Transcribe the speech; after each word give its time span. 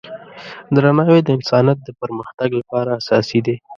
درناوی 0.75 1.19
د 1.23 1.29
انسانیت 1.37 1.79
د 1.83 1.89
پرمختګ 2.01 2.49
لپاره 2.59 2.89
اساسي 2.99 3.39
دی. 3.45 3.55